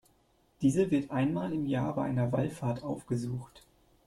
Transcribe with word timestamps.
Diese 0.63 0.89
wird 0.89 1.11
einmal 1.11 1.53
im 1.53 1.67
Jahr 1.67 1.93
bei 1.93 2.05
einer 2.05 2.31
Wallfahrt 2.31 2.81
aufgesucht. 2.81 3.61